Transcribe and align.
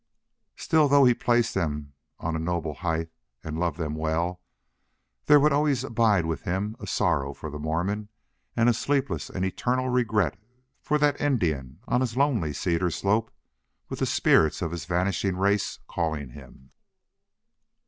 Still, 0.55 0.87
though 0.87 1.05
he 1.05 1.13
placed 1.13 1.53
them 1.53 1.93
on 2.17 2.35
a 2.35 2.39
noble 2.39 2.73
height 2.73 3.11
and 3.43 3.59
loved 3.59 3.77
them 3.77 3.93
well, 3.93 4.41
there 5.27 5.39
would 5.39 5.53
always 5.53 5.83
abide 5.83 6.25
with 6.25 6.41
him 6.41 6.75
a 6.79 6.87
sorrow 6.87 7.35
for 7.35 7.51
the 7.51 7.59
Mormon 7.59 8.09
and 8.55 8.67
a 8.67 8.73
sleepless 8.73 9.29
and 9.29 9.45
eternal 9.45 9.89
regret 9.89 10.39
for 10.81 10.97
that 10.97 11.21
Indian 11.21 11.81
on 11.87 12.01
his 12.01 12.17
lonely 12.17 12.51
cedar 12.51 12.89
slope 12.89 13.29
with 13.89 13.99
the 13.99 14.07
spirits 14.07 14.63
of 14.63 14.71
his 14.71 14.85
vanishing 14.85 15.37
race 15.37 15.77
calling 15.87 16.29
him. 16.31 16.71